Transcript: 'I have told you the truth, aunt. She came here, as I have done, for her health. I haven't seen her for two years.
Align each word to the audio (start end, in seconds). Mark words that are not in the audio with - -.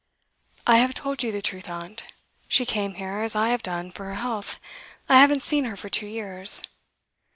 'I 0.65 0.77
have 0.77 0.93
told 0.95 1.21
you 1.21 1.31
the 1.31 1.43
truth, 1.43 1.69
aunt. 1.69 2.05
She 2.47 2.65
came 2.65 2.95
here, 2.95 3.19
as 3.19 3.35
I 3.35 3.49
have 3.49 3.61
done, 3.61 3.91
for 3.91 4.05
her 4.05 4.15
health. 4.15 4.57
I 5.07 5.19
haven't 5.21 5.43
seen 5.43 5.65
her 5.65 5.75
for 5.77 5.89
two 5.89 6.07
years. 6.07 6.63